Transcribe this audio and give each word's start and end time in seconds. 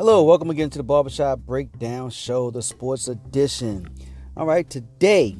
Hello, 0.00 0.22
welcome 0.22 0.48
again 0.48 0.70
to 0.70 0.78
the 0.78 0.82
Barbershop 0.82 1.40
Breakdown 1.40 2.08
Show, 2.08 2.50
the 2.50 2.62
sports 2.62 3.06
edition. 3.06 3.86
All 4.34 4.46
right, 4.46 4.68
today, 4.70 5.36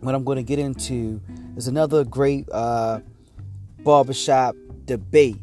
what 0.00 0.14
I'm 0.14 0.24
going 0.24 0.36
to 0.36 0.42
get 0.42 0.58
into 0.58 1.20
is 1.58 1.68
another 1.68 2.02
great 2.02 2.48
uh, 2.50 3.00
barbershop 3.80 4.56
debate. 4.86 5.36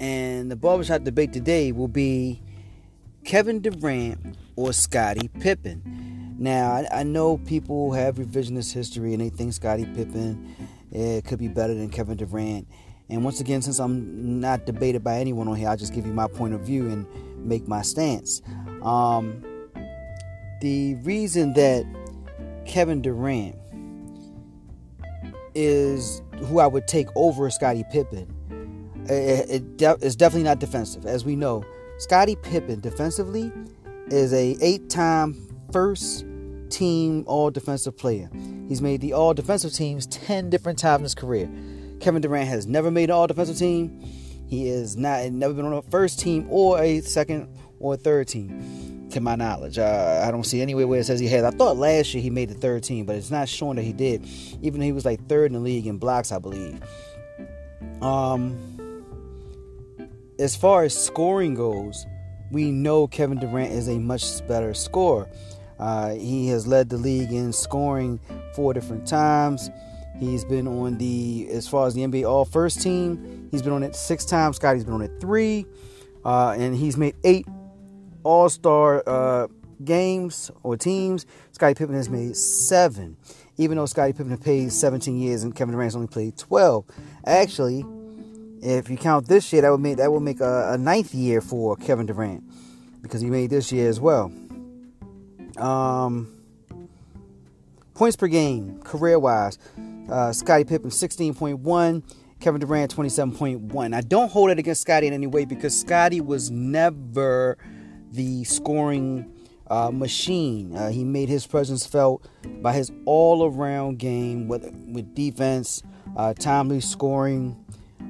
And 0.00 0.50
the 0.50 0.56
barbershop 0.56 1.04
debate 1.04 1.32
today 1.32 1.70
will 1.70 1.86
be 1.86 2.42
Kevin 3.24 3.60
Durant 3.60 4.36
or 4.56 4.72
Scottie 4.72 5.28
Pippen. 5.28 6.34
Now, 6.40 6.72
I, 6.72 6.88
I 6.92 7.02
know 7.04 7.38
people 7.38 7.92
have 7.92 8.16
revisionist 8.16 8.72
history 8.72 9.12
and 9.12 9.22
they 9.22 9.28
think 9.28 9.52
Scottie 9.52 9.86
Pippen 9.86 10.56
it 10.90 11.24
could 11.24 11.38
be 11.38 11.46
better 11.46 11.72
than 11.72 11.90
Kevin 11.90 12.16
Durant. 12.16 12.66
And 13.08 13.22
once 13.22 13.38
again, 13.38 13.62
since 13.62 13.78
I'm 13.78 14.40
not 14.40 14.66
debated 14.66 15.04
by 15.04 15.18
anyone 15.18 15.46
on 15.46 15.54
here, 15.54 15.68
I'll 15.68 15.76
just 15.76 15.94
give 15.94 16.04
you 16.04 16.12
my 16.12 16.26
point 16.26 16.52
of 16.52 16.62
view 16.62 16.88
and 16.88 17.06
make 17.38 17.66
my 17.68 17.82
stance. 17.82 18.42
Um, 18.82 19.44
the 20.60 20.94
reason 20.96 21.52
that 21.54 21.84
Kevin 22.66 23.02
Durant 23.02 23.56
is 25.54 26.22
who 26.44 26.58
I 26.58 26.66
would 26.66 26.86
take 26.86 27.08
over 27.14 27.48
Scottie 27.50 27.84
Pippen, 27.90 28.26
it, 29.08 29.50
it 29.50 29.76
de- 29.76 29.96
definitely 29.96 30.42
not 30.42 30.58
defensive. 30.58 31.06
As 31.06 31.24
we 31.24 31.36
know, 31.36 31.64
Scottie 31.98 32.36
Pippen 32.36 32.80
defensively 32.80 33.52
is 34.08 34.32
a 34.32 34.56
eight-time 34.60 35.34
first 35.72 36.24
team 36.68 37.24
all 37.26 37.50
defensive 37.50 37.96
player. 37.96 38.30
He's 38.68 38.82
made 38.82 39.00
the 39.00 39.12
all 39.12 39.34
defensive 39.34 39.72
teams 39.72 40.06
10 40.06 40.50
different 40.50 40.78
times 40.78 41.00
in 41.00 41.04
his 41.04 41.14
career. 41.14 41.48
Kevin 42.00 42.20
Durant 42.20 42.48
has 42.48 42.66
never 42.66 42.90
made 42.90 43.04
an 43.04 43.10
all 43.12 43.26
defensive 43.26 43.56
team. 43.56 44.04
He 44.48 44.68
is 44.68 44.96
not 44.96 45.24
never 45.32 45.54
been 45.54 45.64
on 45.64 45.72
a 45.72 45.82
first 45.82 46.20
team 46.20 46.46
or 46.50 46.80
a 46.80 47.00
second 47.00 47.48
or 47.78 47.96
third 47.96 48.28
team, 48.28 49.08
to 49.10 49.20
my 49.20 49.34
knowledge. 49.34 49.78
Uh, 49.78 50.22
I 50.26 50.30
don't 50.30 50.44
see 50.44 50.60
anywhere 50.60 50.86
where 50.86 51.00
it 51.00 51.04
says 51.04 51.20
he 51.20 51.28
has. 51.28 51.44
I 51.44 51.50
thought 51.50 51.76
last 51.76 52.14
year 52.14 52.22
he 52.22 52.30
made 52.30 52.48
the 52.48 52.54
third 52.54 52.82
team, 52.82 53.06
but 53.06 53.16
it's 53.16 53.30
not 53.30 53.48
showing 53.48 53.76
that 53.76 53.82
he 53.82 53.92
did. 53.92 54.24
Even 54.62 54.80
though 54.80 54.86
he 54.86 54.92
was 54.92 55.04
like 55.04 55.26
third 55.28 55.46
in 55.46 55.52
the 55.54 55.60
league 55.60 55.86
in 55.86 55.98
blocks, 55.98 56.32
I 56.32 56.38
believe. 56.38 56.80
Um, 58.00 58.56
as 60.38 60.54
far 60.54 60.84
as 60.84 60.96
scoring 60.96 61.54
goes, 61.54 62.06
we 62.50 62.70
know 62.70 63.06
Kevin 63.06 63.38
Durant 63.38 63.72
is 63.72 63.88
a 63.88 63.98
much 63.98 64.46
better 64.46 64.74
scorer. 64.74 65.28
Uh, 65.78 66.14
he 66.14 66.48
has 66.48 66.66
led 66.66 66.88
the 66.88 66.96
league 66.96 67.32
in 67.32 67.52
scoring 67.52 68.20
four 68.54 68.72
different 68.72 69.06
times. 69.06 69.70
He's 70.18 70.44
been 70.44 70.66
on 70.66 70.96
the, 70.96 71.48
as 71.50 71.68
far 71.68 71.86
as 71.86 71.94
the 71.94 72.02
NBA 72.02 72.28
All 72.28 72.44
First 72.44 72.80
Team, 72.80 73.35
he's 73.50 73.62
been 73.62 73.72
on 73.72 73.82
it 73.82 73.94
six 73.94 74.24
times. 74.24 74.56
Scottie's 74.56 74.84
been 74.84 74.94
on 74.94 75.02
it 75.02 75.12
three, 75.20 75.66
uh, 76.24 76.54
and 76.58 76.74
he's 76.74 76.96
made 76.96 77.14
eight 77.24 77.46
All 78.22 78.48
Star 78.48 79.02
uh, 79.06 79.48
games 79.84 80.50
or 80.62 80.76
teams. 80.76 81.26
Scottie 81.52 81.74
Pippen 81.74 81.94
has 81.94 82.08
made 82.08 82.36
seven, 82.36 83.16
even 83.56 83.76
though 83.76 83.86
Scottie 83.86 84.12
Pippen 84.12 84.36
played 84.38 84.72
17 84.72 85.16
years 85.16 85.42
and 85.42 85.54
Kevin 85.54 85.72
Durant's 85.74 85.94
only 85.94 86.08
played 86.08 86.36
12. 86.36 86.84
Actually, 87.24 87.84
if 88.62 88.90
you 88.90 88.96
count 88.96 89.28
this 89.28 89.52
year, 89.52 89.62
that 89.62 89.70
would 89.70 89.80
make 89.80 89.98
that 89.98 90.10
would 90.10 90.22
make 90.22 90.40
a, 90.40 90.72
a 90.72 90.78
ninth 90.78 91.14
year 91.14 91.40
for 91.40 91.76
Kevin 91.76 92.06
Durant 92.06 92.42
because 93.02 93.20
he 93.20 93.30
made 93.30 93.50
this 93.50 93.72
year 93.72 93.88
as 93.88 94.00
well. 94.00 94.32
Um, 95.58 96.32
points 97.94 98.16
per 98.16 98.26
game, 98.26 98.80
career 98.82 99.18
wise. 99.18 99.58
Uh, 100.10 100.32
Scottie 100.32 100.64
Pippen 100.64 100.90
16.1, 100.90 102.02
Kevin 102.40 102.60
Durant 102.60 102.94
27.1. 102.94 103.94
I 103.94 104.00
don't 104.02 104.30
hold 104.30 104.50
it 104.50 104.58
against 104.58 104.82
Scottie 104.82 105.06
in 105.06 105.12
any 105.12 105.26
way 105.26 105.44
because 105.44 105.78
Scottie 105.78 106.20
was 106.20 106.50
never 106.50 107.56
the 108.12 108.44
scoring 108.44 109.32
uh, 109.68 109.90
machine. 109.90 110.76
Uh, 110.76 110.90
he 110.90 111.04
made 111.04 111.28
his 111.28 111.46
presence 111.46 111.86
felt 111.86 112.28
by 112.62 112.72
his 112.72 112.92
all 113.04 113.46
around 113.46 113.98
game 113.98 114.48
with, 114.48 114.64
with 114.86 115.14
defense, 115.14 115.82
uh, 116.16 116.34
timely 116.34 116.80
scoring, 116.80 117.56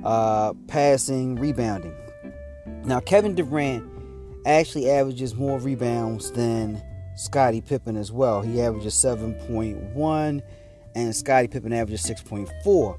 uh, 0.04 0.53
passing, 0.69 1.37
rebounding. 1.37 1.94
Now, 2.84 3.00
Kevin 3.00 3.34
Durant 3.34 3.88
actually 4.44 4.91
averages 4.91 5.34
more 5.34 5.58
rebounds 5.58 6.31
than 6.32 6.82
Scottie 7.16 7.60
Pippen 7.60 7.97
as 7.97 8.12
well. 8.12 8.43
He 8.43 8.60
averages 8.60 8.94
7.1 8.94 10.43
and 10.94 11.14
Scottie 11.16 11.48
Pippen 11.48 11.72
averages 11.72 12.04
6.4. 12.06 12.98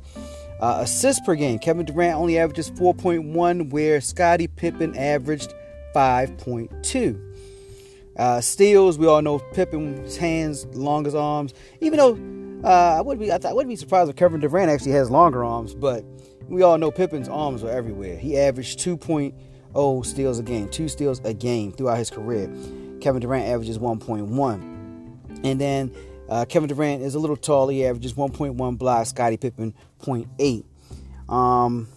Uh, 0.59 0.79
assists 0.81 1.23
per 1.25 1.35
game. 1.35 1.59
Kevin 1.59 1.85
Durant 1.85 2.15
only 2.15 2.39
averages 2.39 2.71
4.1, 2.71 3.69
where 3.69 4.01
Scottie 4.01 4.47
Pippen 4.47 4.97
averaged 4.97 5.53
5.2. 5.95 7.23
Uh, 8.17 8.41
steals, 8.41 8.97
we 8.97 9.05
all 9.05 9.21
know 9.21 9.39
Pippen's 9.53 10.17
hands, 10.17 10.65
longest 10.73 11.15
arms. 11.15 11.53
Even 11.81 11.99
though 11.99 12.67
uh, 12.67 12.95
I 12.97 13.01
would 13.01 13.19
be, 13.19 13.31
I, 13.31 13.37
I 13.37 13.53
wouldn't 13.53 13.69
be 13.69 13.75
surprised 13.75 14.09
if 14.09 14.15
Kevin 14.15 14.39
Durant 14.39 14.71
actually 14.71 14.93
has 14.93 15.11
longer 15.11 15.45
arms, 15.45 15.75
but 15.75 16.03
we 16.47 16.63
all 16.63 16.77
know 16.77 16.89
Pippen's 16.89 17.29
arms 17.29 17.63
are 17.63 17.69
everywhere. 17.69 18.17
He 18.17 18.37
averaged 18.37 18.79
2.0 18.79 20.05
steals 20.05 20.39
a 20.39 20.43
game, 20.43 20.69
two 20.69 20.87
steals 20.87 21.21
a 21.23 21.33
game 21.33 21.71
throughout 21.71 21.99
his 21.99 22.09
career. 22.09 22.47
Kevin 22.99 23.21
Durant 23.21 23.45
averages 23.45 23.77
1.1. 23.77 24.77
And 25.43 25.61
then 25.61 25.91
uh, 26.29 26.45
Kevin 26.45 26.69
Durant 26.69 27.01
is 27.01 27.15
a 27.15 27.19
little 27.19 27.37
taller. 27.37 27.71
He 27.71 27.85
averages 27.85 28.13
1.1 28.13 28.77
blocks. 28.77 29.09
Scottie 29.09 29.37
Pippen 29.37 29.73
0.8. 30.01 30.63
Um, 31.33 31.87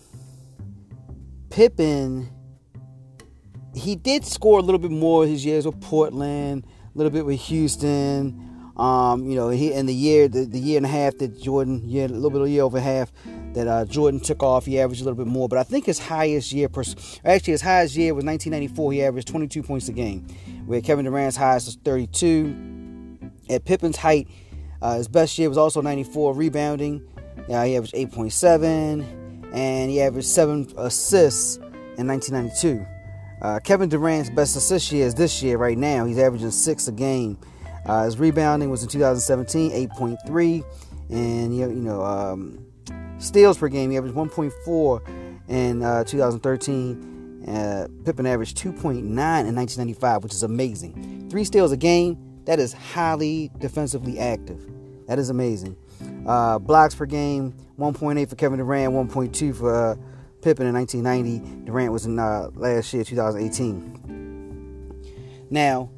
Pippen, 1.50 2.28
he 3.74 3.96
did 3.96 4.24
score 4.24 4.58
a 4.58 4.62
little 4.62 4.78
bit 4.78 4.91
more 4.91 5.26
his 5.26 5.44
years 5.44 5.66
with 5.66 5.80
Portland, 5.80 6.64
a 6.94 6.98
little 6.98 7.10
bit 7.10 7.26
with 7.26 7.41
Houston. 7.42 8.46
Um, 8.76 9.28
you 9.28 9.34
know, 9.34 9.50
he 9.50 9.72
in 9.72 9.86
the 9.86 9.94
year, 9.94 10.26
the, 10.26 10.47
the 10.47 10.58
year 10.58 10.78
and 10.78 10.86
a 10.86 10.88
half 10.88 11.18
that 11.18 11.38
Jordan, 11.38 11.82
yeah, 11.84 12.06
a 12.06 12.08
little 12.08 12.30
bit 12.30 12.41
of 12.41 12.47
a 12.47 12.50
year 12.50 12.62
over 12.62 12.80
half 12.80 13.12
that 13.52 13.66
uh, 13.66 13.84
Jordan 13.84 14.20
took 14.20 14.42
off, 14.42 14.64
he 14.64 14.80
averaged 14.80 15.02
a 15.02 15.04
little 15.04 15.22
bit 15.22 15.26
more. 15.26 15.48
But 15.48 15.58
I 15.58 15.64
think 15.64 15.84
his 15.84 15.98
highest 15.98 16.52
year, 16.52 16.68
actually 17.24 17.52
his 17.52 17.60
highest 17.60 17.97
year 17.97 18.14
was 18.14 18.24
1994. 18.24 18.92
He 18.92 19.04
averaged 19.04 19.28
22 19.28 19.62
points 19.62 19.88
a 19.88 19.92
game, 19.92 20.26
where 20.64 20.80
Kevin 20.80 21.04
Durant's 21.04 21.36
highest 21.36 21.66
was 21.66 21.74
32. 21.84 22.79
At 23.50 23.65
Pippen's 23.65 23.97
height, 23.97 24.28
uh, 24.81 24.97
his 24.97 25.09
best 25.09 25.38
year 25.38 25.49
was 25.49 25.59
also 25.59 25.81
94 25.81 26.34
rebounding. 26.34 27.03
Yeah, 27.49 27.65
he 27.65 27.77
averaged 27.77 27.94
8.7, 27.94 29.53
and 29.53 29.91
he 29.91 30.00
averaged 30.00 30.28
seven 30.28 30.72
assists 30.77 31.56
in 31.56 32.06
1992. 32.06 32.87
Uh, 33.43 33.59
Kevin 33.60 33.89
Durant's 33.89 34.31
best 34.31 34.56
assist 34.56 34.93
year 34.93 35.06
is 35.06 35.15
this 35.15 35.43
year, 35.43 35.56
right 35.56 35.77
now. 35.77 36.05
He's 36.05 36.19
averaging 36.19 36.50
six 36.50 36.89
a 36.89 36.93
game. 36.93 37.39
Uh, 37.87 38.05
his 38.05 38.19
rebounding 38.19 38.71
was 38.71 38.83
in 38.83 38.89
2017, 38.89 39.72
8.3, 39.89 40.65
and 41.10 41.56
you 41.56 41.66
know, 41.69 42.03
um, 42.03 42.65
steals 43.19 43.59
per 43.59 43.69
game, 43.69 43.91
he 43.91 43.97
averaged 43.97 44.15
1.4 44.15 45.49
in 45.49 45.83
uh, 45.83 46.05
2013. 46.05 47.44
Uh, 47.49 47.89
Pippen 48.05 48.27
averaged 48.27 48.59
2.9 48.59 49.00
in 49.00 49.06
1995, 49.16 50.22
which 50.22 50.34
is 50.34 50.43
amazing. 50.43 51.28
Three 51.31 51.44
steals 51.44 51.72
a 51.72 51.77
game, 51.77 52.19
that 52.50 52.59
is 52.59 52.72
highly 52.72 53.50
defensively 53.59 54.19
active. 54.19 54.59
That 55.06 55.21
is 55.21 55.31
amazing. 55.31 55.77
Uh, 56.27 56.59
blocks 56.59 56.97
per 56.97 57.06
game, 57.06 57.55
1.8 57.78 58.28
for 58.28 58.34
Kevin 58.34 58.59
Durant, 58.59 58.93
1.2 58.93 59.55
for 59.55 59.93
uh, 59.93 59.94
Pippen 60.43 60.66
in 60.66 60.75
1990. 60.75 61.66
Durant 61.66 61.93
was 61.93 62.06
in 62.06 62.19
uh, 62.19 62.49
last 62.55 62.93
year, 62.93 63.05
2018. 63.05 65.47
Now, 65.48 65.92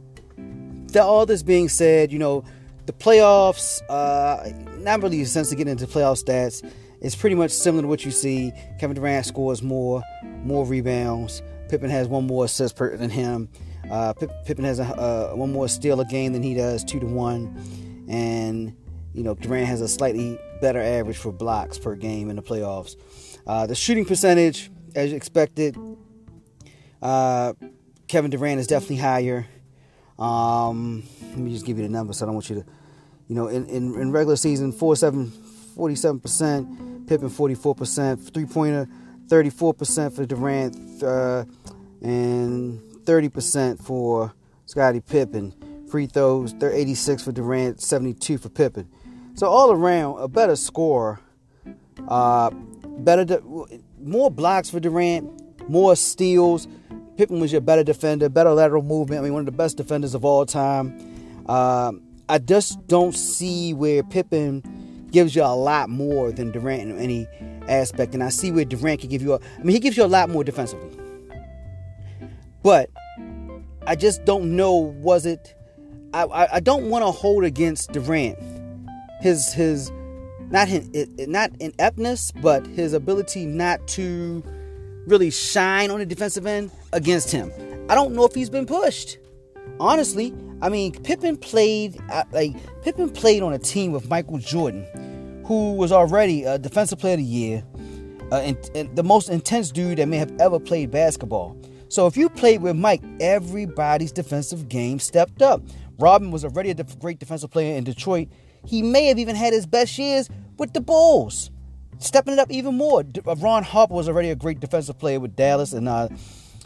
the, 0.88 1.02
all 1.02 1.24
this 1.24 1.42
being 1.42 1.70
said, 1.70 2.12
you 2.12 2.18
know, 2.18 2.44
the 2.84 2.92
playoffs, 2.92 3.80
uh, 3.88 4.50
not 4.76 5.02
really 5.02 5.22
a 5.22 5.26
sense 5.26 5.48
to 5.48 5.56
get 5.56 5.68
into 5.68 5.86
playoff 5.86 6.22
stats. 6.22 6.70
It's 7.00 7.16
pretty 7.16 7.36
much 7.36 7.52
similar 7.52 7.80
to 7.80 7.88
what 7.88 8.04
you 8.04 8.10
see. 8.10 8.52
Kevin 8.78 8.96
Durant 8.96 9.24
scores 9.24 9.62
more, 9.62 10.02
more 10.42 10.66
rebounds. 10.66 11.40
Pippen 11.70 11.88
has 11.88 12.08
one 12.08 12.26
more 12.26 12.44
assist 12.44 12.76
per, 12.76 12.94
than 12.94 13.08
him. 13.08 13.48
Uh, 13.92 14.14
Pippen 14.14 14.64
has 14.64 14.80
a, 14.80 14.84
uh, 14.84 15.34
one 15.34 15.52
more 15.52 15.68
steal 15.68 16.00
a 16.00 16.04
game 16.06 16.32
than 16.32 16.42
he 16.42 16.54
does, 16.54 16.82
two 16.82 16.98
to 16.98 17.04
one, 17.04 17.54
and 18.08 18.74
you 19.12 19.22
know 19.22 19.34
Durant 19.34 19.66
has 19.66 19.82
a 19.82 19.88
slightly 19.88 20.38
better 20.62 20.80
average 20.80 21.18
for 21.18 21.30
blocks 21.30 21.78
per 21.78 21.94
game 21.94 22.30
in 22.30 22.36
the 22.36 22.42
playoffs. 22.42 22.96
Uh, 23.46 23.66
the 23.66 23.74
shooting 23.74 24.06
percentage, 24.06 24.70
as 24.94 25.12
expected, 25.12 25.76
uh, 27.02 27.52
Kevin 28.08 28.30
Durant 28.30 28.60
is 28.60 28.66
definitely 28.66 28.96
higher. 28.96 29.46
Um, 30.18 31.02
let 31.28 31.36
me 31.36 31.52
just 31.52 31.66
give 31.66 31.76
you 31.76 31.82
the 31.82 31.90
numbers. 31.90 32.16
So 32.16 32.24
I 32.24 32.26
don't 32.28 32.34
want 32.34 32.48
you 32.48 32.62
to, 32.62 32.66
you 33.28 33.34
know, 33.34 33.48
in, 33.48 33.66
in, 33.66 33.94
in 34.00 34.10
regular 34.10 34.36
season, 34.36 34.72
47, 34.72 35.26
47%, 35.76 37.08
Pippen 37.08 37.28
44%, 37.28 38.32
three 38.32 38.46
pointer 38.46 38.88
34% 39.26 40.14
for 40.14 40.24
Durant, 40.24 41.02
uh, 41.02 41.44
and 42.00 42.91
30% 43.04 43.82
for 43.82 44.34
Scottie 44.66 45.00
Pippen. 45.00 45.54
Free 45.90 46.06
throws, 46.06 46.54
they're 46.54 46.72
86 46.72 47.22
for 47.22 47.32
Durant, 47.32 47.80
72 47.80 48.38
for 48.38 48.48
Pippen. 48.48 48.88
So 49.34 49.46
all 49.46 49.72
around, 49.72 50.20
a 50.20 50.28
better 50.28 50.56
score, 50.56 51.20
uh, 52.08 52.50
better, 52.50 53.40
more 54.00 54.30
blocks 54.30 54.70
for 54.70 54.80
Durant, 54.80 55.68
more 55.68 55.96
steals. 55.96 56.66
Pippen 57.16 57.40
was 57.40 57.52
your 57.52 57.60
better 57.60 57.84
defender, 57.84 58.28
better 58.28 58.50
lateral 58.50 58.82
movement. 58.82 59.20
I 59.20 59.24
mean, 59.24 59.32
one 59.32 59.40
of 59.40 59.46
the 59.46 59.52
best 59.52 59.76
defenders 59.76 60.14
of 60.14 60.24
all 60.24 60.46
time. 60.46 61.44
Uh, 61.46 61.92
I 62.28 62.38
just 62.38 62.86
don't 62.86 63.14
see 63.14 63.74
where 63.74 64.02
Pippen 64.02 64.62
gives 65.10 65.36
you 65.36 65.42
a 65.42 65.54
lot 65.54 65.90
more 65.90 66.32
than 66.32 66.50
Durant 66.50 66.82
in 66.82 66.98
any 66.98 67.26
aspect, 67.68 68.14
and 68.14 68.22
I 68.22 68.30
see 68.30 68.50
where 68.50 68.64
Durant 68.64 69.00
can 69.00 69.10
give 69.10 69.22
you. 69.22 69.34
A, 69.34 69.40
I 69.58 69.62
mean, 69.62 69.74
he 69.74 69.80
gives 69.80 69.96
you 69.96 70.04
a 70.04 70.06
lot 70.06 70.30
more 70.30 70.42
defensively, 70.42 70.88
but 72.62 72.90
I 73.86 73.96
just 73.96 74.24
don't 74.24 74.56
know. 74.56 74.76
Was 74.76 75.26
it? 75.26 75.54
I 76.14 76.24
I, 76.24 76.56
I 76.56 76.60
don't 76.60 76.90
want 76.90 77.04
to 77.04 77.10
hold 77.10 77.44
against 77.44 77.92
Durant 77.92 78.38
his 79.22 79.52
his 79.52 79.90
not 80.50 80.68
his, 80.68 80.90
not 81.18 81.50
ineptness, 81.60 82.30
but 82.42 82.66
his 82.66 82.92
ability 82.92 83.46
not 83.46 83.86
to 83.88 84.42
really 85.06 85.30
shine 85.30 85.90
on 85.90 86.00
the 86.00 86.06
defensive 86.06 86.44
end 86.44 86.70
against 86.92 87.30
him. 87.30 87.50
I 87.88 87.94
don't 87.94 88.12
know 88.12 88.26
if 88.26 88.34
he's 88.34 88.50
been 88.50 88.66
pushed. 88.66 89.18
Honestly, 89.80 90.34
I 90.60 90.68
mean, 90.68 90.92
Pippen 90.92 91.36
played 91.38 91.98
like 92.32 92.54
Pippen 92.82 93.10
played 93.10 93.42
on 93.42 93.52
a 93.52 93.58
team 93.58 93.92
with 93.92 94.10
Michael 94.10 94.38
Jordan, 94.38 95.42
who 95.46 95.74
was 95.74 95.90
already 95.92 96.44
a 96.44 96.58
defensive 96.58 96.98
player 96.98 97.14
of 97.14 97.20
the 97.20 97.24
year, 97.24 97.64
uh, 98.30 98.40
and, 98.40 98.70
and 98.74 98.94
the 98.94 99.02
most 99.04 99.30
intense 99.30 99.70
dude 99.70 99.98
that 99.98 100.08
may 100.08 100.18
have 100.18 100.32
ever 100.40 100.60
played 100.60 100.90
basketball. 100.90 101.56
So 101.92 102.06
if 102.06 102.16
you 102.16 102.30
played 102.30 102.62
with 102.62 102.74
Mike, 102.74 103.02
everybody's 103.20 104.12
defensive 104.12 104.66
game 104.70 104.98
stepped 104.98 105.42
up. 105.42 105.60
Rodman 105.98 106.30
was 106.30 106.42
already 106.42 106.70
a 106.70 106.74
great 106.74 107.18
defensive 107.18 107.50
player 107.50 107.76
in 107.76 107.84
Detroit. 107.84 108.28
He 108.64 108.80
may 108.80 109.08
have 109.08 109.18
even 109.18 109.36
had 109.36 109.52
his 109.52 109.66
best 109.66 109.98
years 109.98 110.30
with 110.56 110.72
the 110.72 110.80
Bulls, 110.80 111.50
stepping 111.98 112.32
it 112.32 112.38
up 112.38 112.50
even 112.50 112.78
more. 112.78 113.04
Uh, 113.26 113.36
Ron 113.36 113.62
Harper 113.62 113.92
was 113.92 114.08
already 114.08 114.30
a 114.30 114.34
great 114.34 114.58
defensive 114.58 114.98
player 114.98 115.20
with 115.20 115.36
Dallas, 115.36 115.74
and 115.74 115.86
uh, 115.86 116.08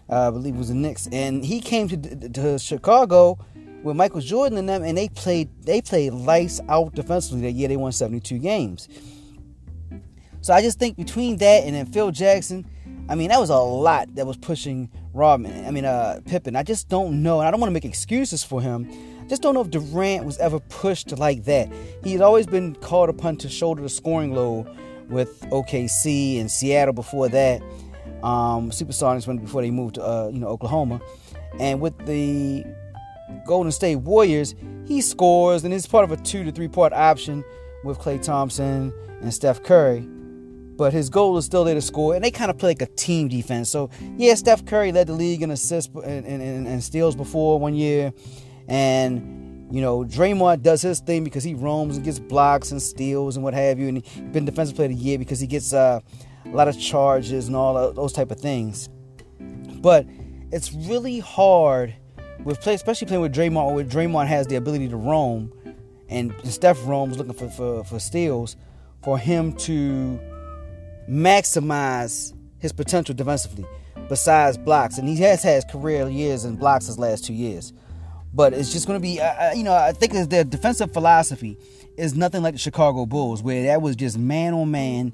I 0.09 0.31
believe 0.31 0.55
it 0.55 0.59
was 0.59 0.69
the 0.69 0.77
Knicks. 0.77 1.09
And 1.11 1.45
he 1.45 1.61
came 1.61 1.89
to, 1.89 2.29
to 2.29 2.59
Chicago 2.61 3.37
with 3.83 3.97
Michael 3.97 4.21
Jordan 4.21 4.59
and 4.59 4.69
them, 4.69 4.85
and 4.85 4.97
they 4.97 5.09
played 5.09 5.49
they 5.65 5.83
played 5.83 6.13
lights 6.13 6.61
out 6.69 6.95
defensively 6.95 7.41
that 7.41 7.53
year. 7.53 7.67
They 7.67 7.77
won 7.77 7.91
72 7.91 8.39
games. 8.39 8.89
So 10.41 10.55
I 10.55 10.63
just 10.63 10.79
think 10.79 10.97
between 10.97 11.39
that 11.39 11.65
and 11.65 11.75
then 11.75 11.87
Phil 11.87 12.13
Jackson, 12.13 12.65
I 13.09 13.17
mean 13.17 13.31
that 13.31 13.41
was 13.41 13.51
a 13.51 13.57
lot 13.57 14.15
that 14.15 14.25
was 14.25 14.37
pushing 14.37 14.89
Rodman. 15.17 15.67
I 15.67 15.71
mean 15.71 15.85
uh, 15.85 16.21
Pippen. 16.25 16.57
I 16.57 16.63
just 16.63 16.89
don't 16.89 17.23
know, 17.23 17.41
and 17.41 17.49
I 17.49 17.51
don't 17.51 17.61
want 17.61 17.71
to 17.71 17.75
make 17.75 17.85
excuses 17.85 18.45
for 18.45 18.61
him. 18.61 18.89
I 19.21 19.27
just 19.27 19.43
don't 19.43 19.55
know 19.55 19.63
if 19.63 19.71
Durant 19.71 20.25
was 20.25 20.39
ever 20.39 20.61
pushed 20.61 21.17
like 21.19 21.45
that. 21.45 21.69
He's 22.05 22.21
always 22.21 22.47
been 22.47 22.77
called 22.77 23.09
upon 23.09 23.37
to 23.39 23.49
shoulder 23.49 23.83
the 23.83 23.89
scoring 23.89 24.35
load 24.35 24.69
with 25.09 25.41
OKC 25.51 26.41
and 26.41 26.51
Seattle 26.51 26.95
before 26.95 27.29
that. 27.31 27.61
Um, 28.23 28.71
Supersonics 28.71 29.27
went 29.27 29.41
before 29.41 29.63
they 29.63 29.71
moved 29.71 29.97
to 29.97 30.05
uh, 30.05 30.29
you 30.33 30.39
know 30.39 30.49
Oklahoma, 30.49 31.01
and 31.59 31.81
with 31.81 31.97
the 32.07 32.65
Golden 33.47 33.73
State 33.73 33.97
Warriors, 33.97 34.55
he 34.87 35.01
scores 35.01 35.65
and 35.65 35.75
it's 35.75 35.87
part 35.87 36.05
of 36.05 36.13
a 36.13 36.17
two 36.23 36.45
to 36.45 36.53
three 36.53 36.69
part 36.69 36.93
option 36.93 37.45
with 37.85 37.99
Klay 37.99 38.23
Thompson 38.23 38.93
and 39.21 39.33
Steph 39.33 39.63
Curry. 39.63 40.09
But 40.77 40.93
his 40.93 41.09
goal 41.09 41.37
is 41.39 41.45
still 41.45 41.65
there 41.65 41.75
to 41.75 41.81
score, 41.81 42.15
and 42.15 42.23
they 42.23 42.31
kind 42.31 42.51
of 42.51 42.59
play 42.59 42.71
like 42.71 42.83
a 42.83 42.87
team 42.87 43.29
defense. 43.29 43.71
So, 43.71 43.89
yeah, 44.17 44.35
Steph 44.35 44.67
Curry 44.67 44.93
led 44.93 45.07
the 45.07 45.15
league 45.15 45.43
in 45.43 45.51
assists 45.51 45.95
and, 45.95 46.27
and, 46.27 46.67
and 46.67 46.85
steals 46.85 47.17
before 47.17 47.59
one 47.59 47.75
year. 47.75 48.13
And, 48.69 49.69
you 49.73 49.81
know, 49.81 50.05
Draymond 50.05 50.63
does 50.63 50.83
his 50.83 51.01
thing 51.01 51.25
because 51.25 51.45
he 51.45 51.55
roams 51.55 51.97
and 51.97 52.05
gets 52.05 52.19
blocks 52.19 52.73
and 52.73 52.83
steals 52.83 53.37
and 53.37 53.45
what 53.45 53.55
have 53.55 53.79
you. 53.79 53.89
And 53.89 54.05
he's 54.05 54.23
been 54.33 54.45
defensive 54.45 54.77
player 54.77 54.91
of 54.91 54.97
the 54.97 55.03
year 55.03 55.19
because 55.19 55.41
he 55.41 55.47
gets 55.47 55.73
uh, 55.73 56.01
a 56.45 56.49
lot 56.49 56.69
of 56.69 56.79
charges 56.79 57.47
and 57.47 57.57
all 57.57 57.93
those 57.93 58.13
type 58.13 58.31
of 58.31 58.39
things. 58.39 58.89
But 59.81 60.07
it's 60.53 60.73
really 60.73 61.21
hard 61.21 61.95
with 62.45 62.61
play, 62.61 62.75
especially 62.75 63.07
playing 63.07 63.23
with 63.23 63.35
Draymond, 63.35 63.75
where 63.75 63.85
Draymond 63.85 64.27
has 64.27 64.47
the 64.47 64.57
ability 64.57 64.89
to 64.89 64.97
roam, 64.97 65.53
and 66.09 66.35
Steph 66.45 66.87
roams 66.87 67.19
looking 67.19 67.33
for, 67.33 67.49
for, 67.49 67.85
for 67.85 67.99
steals, 67.99 68.57
for 69.03 69.19
him 69.19 69.53
to 69.55 70.21
maximize 71.09 72.33
his 72.59 72.73
potential 72.73 73.15
defensively, 73.15 73.67
besides 74.09 74.59
blocks. 74.59 74.99
And 74.99 75.09
he 75.09 75.17
has 75.17 75.43
had 75.43 75.69
career 75.69 76.09
years 76.09 76.45
in 76.45 76.57
blocks 76.57 76.87
his 76.87 76.99
last 76.99 77.25
two 77.25 77.35
years. 77.35 77.73
But 78.33 78.53
it's 78.53 78.73
just 78.73 78.87
going 78.87 79.01
to 79.01 79.03
be, 79.03 79.21
uh, 79.21 79.55
you 79.55 79.65
know, 79.65 79.75
I 79.75 79.93
think 79.93 80.13
their 80.29 80.45
defensive 80.45 80.93
philosophy 80.93 81.57
is 81.97 82.15
nothing 82.15 82.43
like 82.43 82.55
the 82.55 82.59
Chicago 82.59 83.07
Bulls, 83.07 83.43
where 83.43 83.63
that 83.65 83.81
was 83.81 83.97
just 83.97 84.19
man 84.19 84.53
on 84.53 84.71
man, 84.71 85.13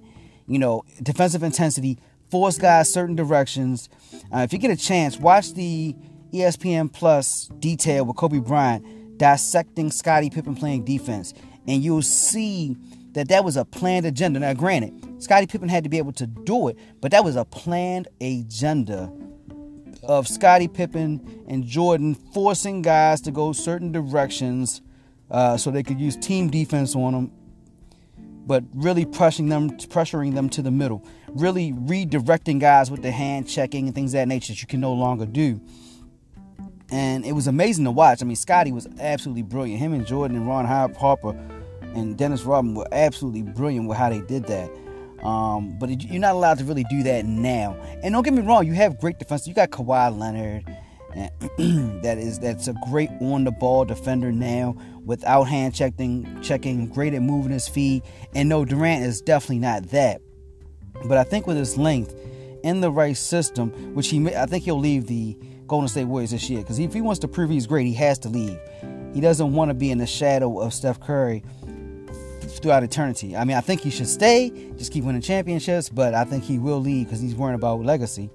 you 0.49 0.59
know, 0.59 0.85
defensive 1.03 1.43
intensity, 1.43 1.99
force 2.31 2.59
guys 2.59 2.93
certain 2.93 3.15
directions. 3.15 3.89
Uh, 4.35 4.39
if 4.39 4.53
you 4.53 4.59
get 4.59 4.71
a 4.71 4.77
chance, 4.77 5.19
watch 5.19 5.55
the 5.55 5.95
ESPN 6.33 6.93
Plus 6.93 7.49
detail 7.59 8.05
with 8.05 8.17
Kobe 8.17 8.39
Bryant 8.39 9.19
dissecting 9.19 9.91
Scottie 9.93 10.31
Pippen 10.31 10.57
playing 10.57 10.85
defense, 10.85 11.33
and 11.69 11.85
you'll 11.85 12.03
see 12.03 12.77
that 13.13 13.29
that 13.29 13.45
was 13.45 13.57
a 13.57 13.65
planned 13.65 14.07
agenda. 14.07 14.41
Now, 14.41 14.55
granted, 14.55 15.23
Scottie 15.23 15.47
Pippen 15.47 15.69
had 15.69 15.85
to 15.85 15.91
be 15.91 15.99
able 15.99 16.13
to 16.13 16.27
do 16.27 16.69
it, 16.69 16.79
but 17.01 17.11
that 17.11 17.25
was 17.25 17.37
a 17.37 17.45
planned 17.45 18.09
agenda 18.21 19.13
of 20.03 20.27
Scottie 20.27 20.69
Pippen 20.69 21.45
and 21.49 21.65
Jordan 21.65 22.15
forcing 22.15 22.83
guys 22.83 23.21
to 23.23 23.31
go 23.31 23.53
certain 23.53 23.93
directions 23.93 24.83
uh, 25.31 25.57
so 25.57 25.71
they 25.71 25.83
could 25.83 26.01
use 26.01 26.17
team 26.17 26.51
defense 26.51 26.97
on 26.97 27.13
them, 27.13 27.33
but 28.47 28.65
really 28.75 29.07
pressuring 29.07 29.49
them, 29.49 29.71
pressuring 29.71 30.35
them 30.35 30.49
to 30.51 30.63
the 30.63 30.71
middle, 30.71 31.07
really 31.29 31.73
redirecting 31.73 32.61
guys 32.61 32.91
with 32.91 33.03
the 33.03 33.13
hand 33.13 33.49
checking 33.49 33.87
and 33.87 33.95
things 33.95 34.13
that 34.13 34.27
nature 34.27 34.53
that 34.53 34.61
you 34.61 34.67
can 34.67 34.81
no 34.81 34.93
longer 34.93 35.27
do 35.27 35.61
and 36.93 37.25
it 37.25 37.33
was 37.33 37.47
amazing 37.47 37.87
to 37.87 37.91
watch. 37.91 38.23
I 38.23 38.27
mean, 38.27 38.37
Scottie 38.37 38.71
was 38.71 38.87
absolutely 39.01 39.43
brilliant. 39.43 39.81
Him 39.81 39.95
and 39.95 40.07
Jordan 40.07 40.37
and 40.37 40.47
Ron 40.47 40.67
Harper 40.67 41.35
and 41.95 42.17
Dennis 42.17 42.43
Rodman 42.43 42.75
were 42.75 42.89
absolutely 42.93 43.43
brilliant 43.43 43.89
with 43.89 43.99
how 43.99 44.11
they 44.11 44.21
did 44.21 44.45
that. 44.47 44.71
Um, 45.25 45.79
but 45.79 46.03
you're 46.03 46.21
not 46.21 46.35
allowed 46.35 46.59
to 46.59 46.65
really 46.65 46.85
do 46.91 47.03
that 47.05 47.25
now. 47.25 47.77
And 48.03 48.13
don't 48.13 48.25
get 48.25 48.33
me 48.33 48.43
wrong, 48.43 48.67
you 48.67 48.73
have 48.75 48.99
great 48.99 49.19
defense. 49.19 49.47
You 49.47 49.55
got 49.55 49.71
Kawhi 49.71 50.19
Leonard, 50.19 50.65
that 52.03 52.17
is 52.19 52.39
that's 52.39 52.69
a 52.69 52.75
great 52.89 53.11
on 53.21 53.45
the 53.45 53.51
ball 53.51 53.85
defender 53.85 54.33
now 54.33 54.77
without 55.05 55.45
hand 55.45 55.75
checking, 55.75 56.41
checking, 56.43 56.89
great 56.89 57.15
at 57.15 57.23
moving 57.23 57.53
his 57.53 57.69
feet. 57.69 58.03
And 58.35 58.49
no, 58.49 58.65
Durant 58.65 59.05
is 59.05 59.21
definitely 59.21 59.59
not 59.59 59.91
that. 59.91 60.21
But 61.05 61.19
I 61.19 61.25
think 61.25 61.47
with 61.47 61.57
his 61.57 61.77
length 61.77 62.15
in 62.63 62.81
the 62.81 62.91
right 62.91 63.17
system, 63.17 63.71
which 63.95 64.09
he, 64.09 64.35
I 64.35 64.47
think 64.47 64.65
he'll 64.65 64.79
leave 64.79 65.07
the 65.07 65.37
Golden 65.67 65.89
State 65.89 66.05
Warriors 66.05 66.31
this 66.31 66.49
year. 66.49 66.61
Because 66.61 66.79
if 66.79 66.95
he 66.95 67.01
wants 67.01 67.19
to 67.21 67.29
prove 67.29 67.51
he's 67.51 67.67
great, 67.67 67.87
he 67.87 67.95
has 67.95 68.19
to 68.21 68.29
leave. 68.29 68.59
He 69.15 69.21
doesn't 69.21 69.53
want 69.53 69.71
to 69.71 69.75
be 69.75 69.91
in 69.91 69.99
the 69.99 70.07
shadow 70.07 70.61
of 70.61 70.73
Steph 70.73 71.01
Curry 71.01 71.45
throughout 72.59 72.83
eternity. 72.83 73.37
I 73.37 73.45
mean, 73.45 73.57
I 73.57 73.61
think 73.61 73.81
he 73.81 73.91
should 73.91 74.09
stay, 74.09 74.51
just 74.77 74.93
keep 74.93 75.05
winning 75.05 75.23
championships, 75.23 75.89
but 75.89 76.15
I 76.15 76.25
think 76.25 76.45
he 76.45 76.59
will 76.59 76.81
leave 76.81 77.07
because 77.07 77.21
he's 77.21 77.35
worrying 77.35 77.55
about 77.55 77.81
legacy. 77.81 78.31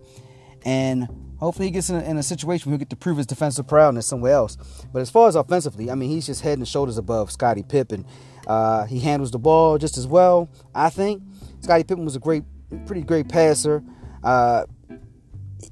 And 0.65 1.07
hopefully 1.37 1.67
he 1.67 1.71
gets 1.71 1.89
in 1.89 1.97
a, 1.97 2.03
in 2.03 2.17
a 2.17 2.23
situation 2.23 2.69
where 2.69 2.77
he'll 2.77 2.79
get 2.79 2.89
to 2.89 2.95
prove 2.95 3.17
his 3.17 3.25
defensive 3.25 3.67
prowess 3.67 4.05
somewhere 4.05 4.33
else. 4.33 4.57
But 4.91 5.01
as 5.01 5.09
far 5.09 5.27
as 5.27 5.35
offensively, 5.35 5.89
I 5.89 5.95
mean, 5.95 6.09
he's 6.09 6.25
just 6.25 6.41
head 6.41 6.57
and 6.57 6.67
shoulders 6.67 6.97
above 6.97 7.31
Scottie 7.31 7.63
Pippen. 7.63 8.05
Uh, 8.45 8.85
he 8.85 8.99
handles 8.99 9.31
the 9.31 9.39
ball 9.39 9.77
just 9.77 9.97
as 9.97 10.07
well, 10.07 10.49
I 10.73 10.89
think. 10.89 11.21
Scottie 11.61 11.83
Pippen 11.83 12.05
was 12.05 12.15
a 12.15 12.19
great, 12.19 12.43
pretty 12.85 13.01
great 13.01 13.29
passer. 13.29 13.83
Uh, 14.23 14.65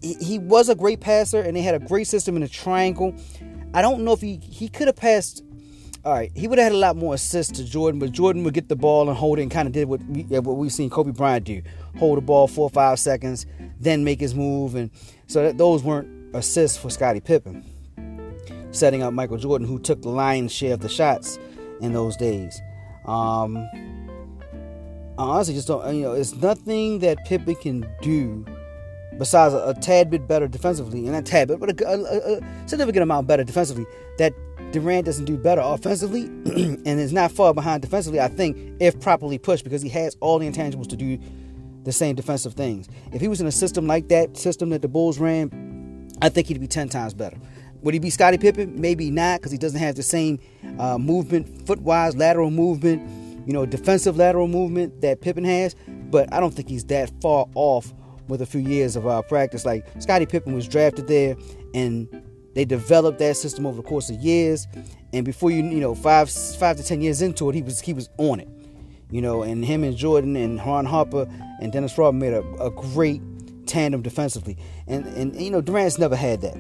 he, 0.02 0.40
was 0.40 0.70
a 0.70 0.76
great 0.76 1.00
passer 1.00 1.42
and 1.42 1.56
they 1.56 1.62
had 1.62 1.76
a 1.76 1.80
great 1.80 2.08
system 2.08 2.36
in 2.36 2.42
the 2.42 2.48
triangle. 2.48 3.16
I 3.74 3.82
don't 3.82 4.04
know 4.04 4.14
if 4.14 4.22
he, 4.22 4.38
he 4.38 4.68
could 4.68 4.88
have 4.88 4.96
passed. 4.96 5.44
All 6.06 6.14
right, 6.14 6.32
he 6.36 6.48
would 6.48 6.60
have 6.60 6.66
had 6.66 6.72
a 6.72 6.78
lot 6.78 6.96
more 6.96 7.16
assists 7.16 7.54
to 7.54 7.66
Jordan, 7.66 8.00
but 8.00 8.12
Jordan 8.12 8.44
would 8.44 8.54
get 8.54 8.70
the 8.70 8.76
ball 8.76 9.10
and 9.10 9.18
hold 9.18 9.40
it 9.40 9.42
and 9.42 9.50
kind 9.50 9.68
of 9.68 9.74
did 9.74 9.88
what 9.88 10.06
we, 10.06 10.22
what 10.22 10.56
we've 10.56 10.72
seen 10.72 10.88
Kobe 10.88 11.10
Bryant 11.10 11.46
do: 11.46 11.64
hold 11.98 12.18
the 12.18 12.22
ball 12.22 12.48
four 12.48 12.66
or 12.66 12.70
five 12.70 13.00
seconds, 13.00 13.48
then 13.80 14.04
make 14.04 14.20
his 14.20 14.36
move, 14.36 14.76
and 14.76 14.92
so 15.26 15.42
that 15.42 15.58
those 15.58 15.82
weren't 15.82 16.36
assists 16.36 16.78
for 16.78 16.92
Scottie 16.92 17.22
Pippen, 17.22 17.66
setting 18.70 19.02
up 19.02 19.14
Michael 19.14 19.38
Jordan, 19.38 19.68
who 19.68 19.80
took 19.80 20.04
the 20.04 20.10
lion's 20.10 20.52
share 20.52 20.76
of 20.76 20.82
the 20.82 20.90
shots 20.90 21.40
in 21.82 21.94
those 21.94 22.16
days. 22.16 22.62
Um, 23.08 23.58
I 25.18 25.24
honestly 25.24 25.56
just 25.56 25.68
don't, 25.68 25.96
you 25.96 26.04
know, 26.04 26.14
it's 26.14 26.36
nothing 26.36 27.00
that 27.00 27.26
Pippen 27.26 27.56
can 27.56 27.90
do 28.04 28.46
besides 29.18 29.56
a, 29.56 29.70
a, 29.70 29.74
tad 29.74 30.12
bit 30.12 30.28
better 30.28 30.48
defensively, 30.48 31.00
and 31.06 31.14
not 31.14 31.26
tad 31.26 31.48
bit, 31.48 31.60
but 31.60 31.82
a, 31.82 31.88
a, 31.88 32.38
a, 32.38 32.68
significant 32.68 33.02
amount 33.02 33.26
better 33.26 33.44
defensively, 33.44 33.86
that 34.18 34.34
Durant 34.76 35.06
doesn't 35.06 35.24
do 35.24 35.38
better 35.38 35.62
offensively 35.64 36.24
and 36.26 36.86
is 36.86 37.14
not 37.14 37.32
far 37.32 37.54
behind 37.54 37.82
defensively, 37.82 38.20
I 38.20 38.28
think, 38.28 38.58
if 38.82 39.00
properly 39.00 39.38
pushed, 39.38 39.64
because 39.64 39.82
he 39.82 39.88
has 39.90 40.18
all 40.20 40.38
the 40.38 40.52
intangibles 40.52 40.90
to 40.90 40.98
do 40.98 41.18
the 41.84 41.94
same 41.94 42.14
defensive 42.14 42.56
things. 42.56 42.90
If 43.14 43.22
he 43.22 43.30
was 43.30 43.40
in 43.40 43.48
a 43.48 43.54
system 43.54 43.88
like 43.88 44.10
that 44.10 44.36
system 44.36 44.72
that 44.72 44.82
the 44.82 44.90
Bulls 44.90 45.18
ran, 45.18 46.10
I 46.22 46.28
think 46.28 46.48
he'd 46.48 46.60
be 46.60 46.68
10 46.68 46.90
times 46.90 47.14
better. 47.14 47.38
Would 47.84 47.94
he 47.94 48.02
be 48.02 48.10
Scottie 48.10 48.38
Pippen? 48.38 48.82
Maybe 48.82 49.12
not, 49.12 49.40
because 49.40 49.54
he 49.54 49.58
doesn't 49.58 49.80
have 49.80 49.96
the 49.96 50.04
same 50.04 50.40
uh, 50.78 50.98
movement, 50.98 51.66
foot-wise, 51.66 52.18
lateral 52.18 52.52
movement, 52.52 53.48
you 53.48 53.54
know, 53.54 53.66
defensive 53.66 54.18
lateral 54.18 54.50
movement 54.50 55.00
that 55.00 55.22
Pippen 55.22 55.46
has. 55.46 55.74
But 55.88 56.34
I 56.34 56.42
don't 56.42 56.54
think 56.54 56.68
he's 56.68 56.84
that 56.86 57.12
far 57.22 57.46
off 57.56 57.94
with 58.28 58.42
a 58.42 58.46
few 58.46 58.60
years 58.60 58.98
of 58.98 59.08
uh, 59.08 59.22
practice. 59.22 59.64
Like 59.66 59.86
Scottie 60.00 60.26
Pippen 60.26 60.54
was 60.54 60.68
drafted 60.68 61.08
there, 61.08 61.38
and 61.74 62.10
they 62.56 62.66
developed 62.66 63.20
that 63.20 63.38
system 63.38 63.66
over 63.66 63.78
the 63.78 63.88
course 63.88 64.10
of 64.10 64.16
years. 64.16 64.66
And 65.14 65.26
before 65.26 65.52
you, 65.52 65.64
you 65.64 65.82
know, 65.82 65.94
five 65.94 66.32
five 66.32 66.78
to 66.78 66.84
ten 66.84 67.02
years 67.02 67.22
into 67.22 67.50
it, 67.50 67.56
he 67.56 67.62
was 67.62 67.82
he 67.82 67.94
was 67.94 68.10
on 68.18 68.40
it. 68.40 68.48
You 69.12 69.22
know, 69.22 69.44
and 69.44 69.64
him 69.64 69.84
and 69.84 69.96
Jordan 69.96 70.36
and 70.36 70.58
Ron 70.58 70.86
Harper 70.86 71.28
and 71.62 71.72
Dennis 71.72 71.98
Rodman 71.98 72.20
made 72.20 72.34
a, 72.34 72.64
a 72.64 72.72
great 72.72 73.22
tandem 73.68 74.02
defensively. 74.02 74.58
And 74.88 75.06
and 75.06 75.40
you 75.40 75.52
know, 75.52 75.62
Durant's 75.62 76.00
never 76.00 76.16
had 76.16 76.42
that. 76.42 76.58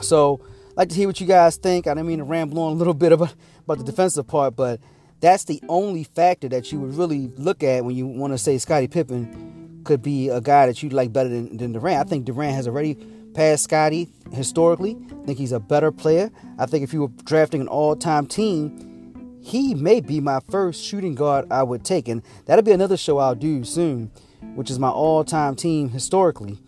So 0.00 0.40
I'd 0.70 0.76
like 0.76 0.88
to 0.90 0.94
hear 0.96 1.08
what 1.08 1.20
you 1.20 1.26
guys 1.26 1.56
think. 1.56 1.86
I 1.86 1.94
didn't 1.94 2.08
mean 2.08 2.18
to 2.18 2.24
ramble 2.24 2.60
on 2.60 2.72
a 2.72 2.74
little 2.74 2.94
bit 3.04 3.12
about, 3.12 3.34
about 3.64 3.78
the 3.78 3.84
defensive 3.84 4.26
part, 4.26 4.56
but 4.56 4.80
that's 5.20 5.44
the 5.44 5.62
only 5.68 6.04
factor 6.04 6.48
that 6.48 6.70
you 6.72 6.80
would 6.80 6.94
really 6.94 7.28
look 7.36 7.62
at 7.62 7.84
when 7.84 7.96
you 7.96 8.06
want 8.06 8.32
to 8.32 8.38
say 8.38 8.58
Scottie 8.58 8.88
Pippen 8.88 9.82
could 9.84 10.02
be 10.02 10.28
a 10.28 10.40
guy 10.40 10.66
that 10.66 10.82
you'd 10.82 10.92
like 10.92 11.12
better 11.12 11.28
than, 11.28 11.56
than 11.56 11.72
Durant. 11.72 12.06
I 12.06 12.08
think 12.08 12.26
Durant 12.26 12.54
has 12.54 12.66
already 12.66 12.98
passed 13.36 13.64
Scottie 13.64 14.08
historically. 14.32 14.96
I 15.22 15.26
think 15.26 15.38
he's 15.38 15.52
a 15.52 15.60
better 15.60 15.92
player. 15.92 16.30
I 16.58 16.64
think 16.64 16.82
if 16.82 16.94
you 16.94 17.02
were 17.02 17.10
drafting 17.24 17.60
an 17.60 17.68
all-time 17.68 18.26
team, 18.26 19.38
he 19.42 19.74
may 19.74 20.00
be 20.00 20.20
my 20.20 20.40
first 20.50 20.82
shooting 20.82 21.14
guard 21.14 21.46
I 21.52 21.62
would 21.62 21.84
take, 21.84 22.08
and 22.08 22.22
that'll 22.46 22.64
be 22.64 22.72
another 22.72 22.96
show 22.96 23.18
I'll 23.18 23.34
do 23.34 23.62
soon, 23.62 24.10
which 24.54 24.70
is 24.70 24.78
my 24.78 24.88
all-time 24.88 25.54
team 25.54 25.90
historically. 25.90 26.58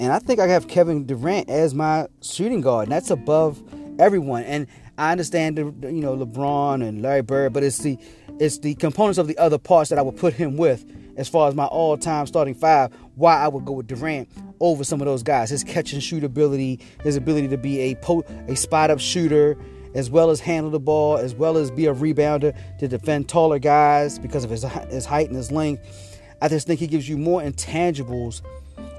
And 0.00 0.12
I 0.12 0.18
think 0.18 0.40
I 0.40 0.48
have 0.48 0.66
Kevin 0.66 1.04
Durant 1.04 1.50
as 1.50 1.74
my 1.74 2.08
shooting 2.22 2.62
guard, 2.62 2.84
and 2.84 2.92
that's 2.92 3.10
above 3.10 3.62
everyone. 4.00 4.44
And 4.44 4.66
I 4.96 5.12
understand, 5.12 5.58
the, 5.58 5.92
you 5.92 6.00
know, 6.00 6.16
LeBron 6.16 6.82
and 6.82 7.02
Larry 7.02 7.22
Bird, 7.22 7.52
but 7.52 7.62
it's 7.62 7.78
the 7.78 7.98
it's 8.40 8.58
the 8.58 8.74
components 8.74 9.18
of 9.18 9.28
the 9.28 9.38
other 9.38 9.58
parts 9.58 9.90
that 9.90 9.98
I 9.98 10.02
would 10.02 10.16
put 10.16 10.34
him 10.34 10.56
with 10.56 10.84
as 11.16 11.28
far 11.28 11.48
as 11.48 11.54
my 11.54 11.66
all-time 11.66 12.26
starting 12.26 12.54
five. 12.54 12.92
Why 13.14 13.36
I 13.36 13.46
would 13.46 13.64
go 13.64 13.74
with 13.74 13.86
Durant 13.86 14.28
over 14.60 14.84
some 14.84 15.00
of 15.00 15.06
those 15.06 15.22
guys. 15.22 15.50
His 15.50 15.64
catch 15.64 15.92
and 15.92 16.02
shoot 16.02 16.24
ability, 16.24 16.80
his 17.02 17.16
ability 17.16 17.48
to 17.48 17.58
be 17.58 17.80
a 17.80 17.94
po- 17.96 18.24
a 18.48 18.56
spot 18.56 18.90
up 18.90 19.00
shooter, 19.00 19.56
as 19.94 20.10
well 20.10 20.30
as 20.30 20.40
handle 20.40 20.70
the 20.70 20.80
ball, 20.80 21.16
as 21.16 21.34
well 21.34 21.56
as 21.56 21.70
be 21.70 21.86
a 21.86 21.94
rebounder 21.94 22.56
to 22.78 22.88
defend 22.88 23.28
taller 23.28 23.58
guys 23.58 24.18
because 24.18 24.44
of 24.44 24.50
his 24.50 24.62
his 24.90 25.06
height 25.06 25.28
and 25.28 25.36
his 25.36 25.52
length. 25.52 26.20
I 26.40 26.48
just 26.48 26.66
think 26.66 26.80
he 26.80 26.86
gives 26.86 27.08
you 27.08 27.16
more 27.16 27.40
intangibles 27.40 28.42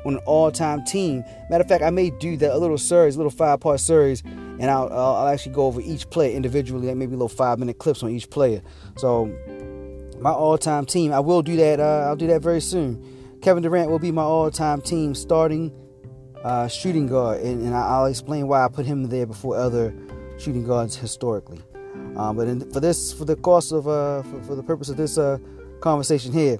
on 0.06 0.14
an 0.14 0.20
all-time 0.26 0.84
team. 0.86 1.24
Matter 1.50 1.64
of 1.64 1.68
fact, 1.68 1.84
I 1.84 1.90
may 1.90 2.12
do 2.12 2.38
that 2.38 2.54
a 2.54 2.58
little 2.58 2.78
series, 2.78 3.16
a 3.16 3.18
little 3.18 3.32
five-part 3.32 3.80
series, 3.80 4.22
and 4.24 4.66
I'll, 4.66 4.92
I'll, 4.92 5.28
actually 5.28 5.54
go 5.54 5.66
over 5.66 5.82
each 5.82 6.10
player 6.10 6.36
individually, 6.36 6.88
like 6.88 6.96
maybe 6.96 7.12
little 7.12 7.28
five-minute 7.28 7.80
clips 7.80 8.04
on 8.04 8.12
each 8.12 8.30
player. 8.30 8.62
So 8.98 9.26
my 10.20 10.32
all-time 10.32 10.86
team, 10.86 11.12
I 11.12 11.20
will 11.20 11.42
do 11.42 11.56
that. 11.58 11.80
Uh, 11.80 12.06
I'll 12.08 12.16
do 12.16 12.28
that 12.28 12.42
very 12.42 12.62
soon. 12.62 13.15
Kevin 13.46 13.62
Durant 13.62 13.92
will 13.92 14.00
be 14.00 14.12
my 14.12 14.24
all-time 14.24 14.82
team 14.82 15.14
starting 15.14 15.72
uh, 16.44 16.68
shooting 16.68 17.06
guard, 17.06 17.42
and, 17.42 17.62
and, 17.62 17.76
I'll 17.76 18.08
explain 18.08 18.48
why 18.48 18.66
I 18.66 18.68
put 18.68 18.88
him 18.88 19.04
there 19.04 19.28
before 19.28 19.56
other 19.56 19.94
shooting 20.40 20.66
guards 20.66 20.96
historically. 20.96 21.62
Um, 22.18 22.38
but 22.38 22.48
in, 22.48 22.72
for 22.72 22.80
this, 22.80 23.14
for 23.14 23.26
the 23.26 23.36
course 23.36 23.72
of, 23.72 23.88
uh, 23.88 24.24
for, 24.24 24.42
for, 24.42 24.56
the 24.56 24.64
purpose 24.64 24.90
of 24.90 24.98
this 24.98 25.20
uh, 25.20 25.38
conversation 25.80 26.34
here, 26.34 26.58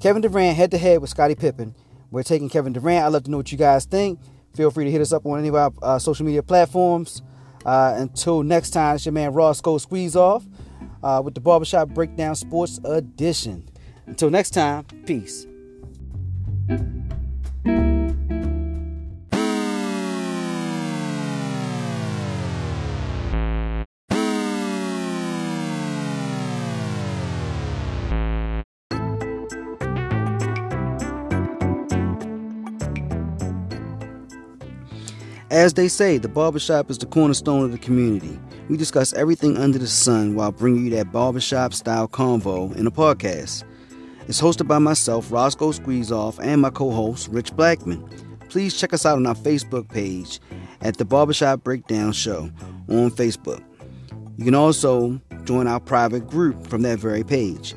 Kevin 0.00 0.20
Durant 0.20 0.56
head 0.56 0.72
to 0.72 0.78
head 0.78 1.00
with 1.00 1.10
Scottie 1.10 1.36
Pippen 1.36 1.76
we're 2.10 2.24
taking 2.24 2.48
Kevin 2.48 2.72
Durant. 2.72 3.04
I'd 3.04 3.12
love 3.12 3.22
to 3.24 3.30
know 3.30 3.36
what 3.36 3.52
you 3.52 3.58
guys 3.58 3.84
think. 3.84 4.18
Feel 4.56 4.72
free 4.72 4.84
to 4.84 4.90
hit 4.90 5.00
us 5.00 5.12
up 5.12 5.26
on 5.26 5.38
any 5.38 5.46
of 5.48 5.54
our 5.54 5.72
uh, 5.80 5.98
social 6.00 6.26
media 6.26 6.42
platforms. 6.42 7.22
Uh, 7.64 7.94
until 7.98 8.42
next 8.42 8.70
time, 8.70 8.96
it's 8.96 9.06
your 9.06 9.12
man 9.12 9.32
Ross 9.32 9.58
Roscoe 9.58 9.78
Squeeze 9.78 10.16
Off 10.16 10.44
uh, 11.04 11.22
with 11.24 11.34
the 11.34 11.40
Barbershop 11.40 11.90
Breakdown 11.90 12.34
Sports 12.34 12.80
Edition. 12.84 13.68
Until 14.06 14.30
next 14.30 14.50
time, 14.50 14.84
peace. 15.04 15.46
As 16.68 16.80
they 35.74 35.88
say, 35.88 36.18
the 36.18 36.28
barbershop 36.28 36.90
is 36.90 36.98
the 36.98 37.06
cornerstone 37.06 37.64
of 37.64 37.72
the 37.72 37.78
community. 37.78 38.38
We 38.68 38.76
discuss 38.76 39.12
everything 39.12 39.56
under 39.56 39.78
the 39.78 39.86
sun 39.86 40.34
while 40.34 40.52
bringing 40.52 40.84
you 40.84 40.90
that 40.96 41.12
barbershop 41.12 41.72
style 41.72 42.08
convo 42.08 42.76
in 42.76 42.86
a 42.86 42.90
podcast. 42.90 43.64
It's 44.28 44.40
hosted 44.40 44.66
by 44.68 44.78
myself, 44.78 45.30
Roscoe 45.30 45.72
Squeezeoff, 45.72 46.38
and 46.42 46.62
my 46.62 46.70
co 46.70 46.90
host, 46.90 47.28
Rich 47.28 47.54
Blackman. 47.54 48.06
Please 48.48 48.78
check 48.78 48.92
us 48.92 49.04
out 49.06 49.16
on 49.16 49.26
our 49.26 49.34
Facebook 49.34 49.88
page 49.88 50.40
at 50.80 50.96
the 50.96 51.04
Barbershop 51.04 51.64
Breakdown 51.64 52.12
Show 52.12 52.50
on 52.88 53.10
Facebook. 53.10 53.62
You 54.36 54.44
can 54.44 54.54
also 54.54 55.20
join 55.44 55.66
our 55.66 55.80
private 55.80 56.26
group 56.26 56.66
from 56.66 56.82
that 56.82 56.98
very 56.98 57.24
page. 57.24 57.74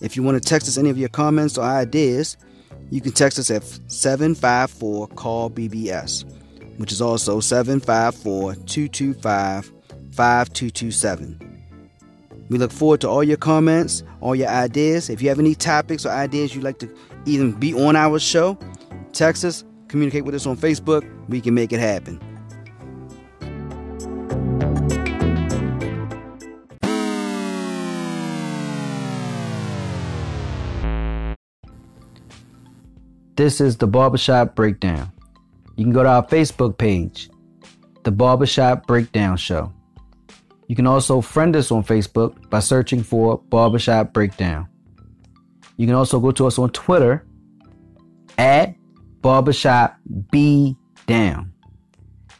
If 0.00 0.16
you 0.16 0.22
want 0.22 0.42
to 0.42 0.48
text 0.48 0.68
us 0.68 0.78
any 0.78 0.90
of 0.90 0.98
your 0.98 1.08
comments 1.08 1.58
or 1.58 1.64
ideas, 1.64 2.36
you 2.90 3.00
can 3.00 3.12
text 3.12 3.38
us 3.38 3.50
at 3.50 3.64
754 3.90 5.08
CALL 5.08 5.50
BBS 5.50 6.24
which 6.78 6.92
is 6.92 7.00
also 7.00 7.40
754 7.40 8.54
225 8.54 9.72
5227. 10.12 11.55
We 12.48 12.58
look 12.58 12.72
forward 12.72 13.00
to 13.02 13.08
all 13.08 13.24
your 13.24 13.36
comments, 13.36 14.02
all 14.20 14.34
your 14.34 14.48
ideas. 14.48 15.10
If 15.10 15.20
you 15.20 15.28
have 15.28 15.38
any 15.38 15.54
topics 15.54 16.06
or 16.06 16.10
ideas 16.10 16.54
you'd 16.54 16.64
like 16.64 16.78
to 16.78 16.94
even 17.24 17.52
be 17.52 17.74
on 17.74 17.96
our 17.96 18.18
show, 18.18 18.58
text 19.12 19.44
us, 19.44 19.64
communicate 19.88 20.24
with 20.24 20.34
us 20.34 20.46
on 20.46 20.56
Facebook. 20.56 21.08
We 21.28 21.40
can 21.40 21.54
make 21.54 21.72
it 21.72 21.80
happen. 21.80 22.20
This 33.36 33.60
is 33.60 33.76
the 33.76 33.86
Barbershop 33.86 34.54
Breakdown 34.54 35.12
you 35.76 35.84
can 35.84 35.92
go 35.92 36.02
to 36.02 36.08
our 36.08 36.26
Facebook 36.26 36.78
page, 36.78 37.28
The 38.04 38.10
Barbershop 38.10 38.86
Breakdown 38.86 39.36
Show. 39.36 39.72
You 40.68 40.76
can 40.76 40.86
also 40.86 41.20
friend 41.20 41.54
us 41.54 41.70
on 41.70 41.84
Facebook 41.84 42.50
by 42.50 42.60
searching 42.60 43.02
for 43.02 43.38
Barbershop 43.38 44.12
Breakdown. 44.12 44.68
You 45.76 45.86
can 45.86 45.94
also 45.94 46.18
go 46.18 46.30
to 46.32 46.46
us 46.46 46.58
on 46.58 46.70
Twitter 46.70 47.26
at 48.38 48.74
Barbershop 49.20 49.96
B 50.30 50.76
Down. 51.06 51.52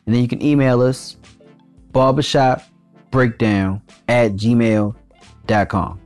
And 0.06 0.14
then 0.14 0.23
you 0.23 0.28
can 0.28 0.42
email 0.42 0.83
us 0.83 1.16
barbershopbreakdown 1.92 3.83
at 4.09 4.33
gmail.com. 4.33 6.00